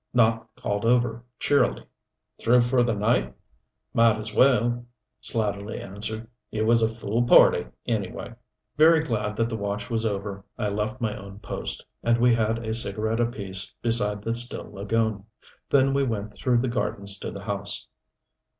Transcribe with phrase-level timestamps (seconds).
[0.15, 1.85] Nopp called over, cheerily,
[2.39, 3.35] "Through for the night?"
[3.93, 4.87] "Might as well,"
[5.23, 6.27] Slatterly answered.
[6.51, 8.33] "It was a fool party anyway."
[8.77, 12.65] Very glad that the watch was over, I left my own post, and we had
[12.65, 15.23] a cigarette apiece beside the still lagoon.
[15.69, 17.85] Then we went through the gardens to the house.